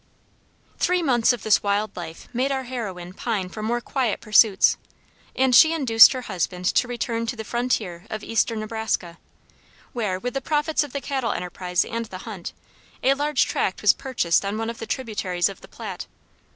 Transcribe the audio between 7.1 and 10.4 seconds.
to the frontier of eastern Nebraska, where, with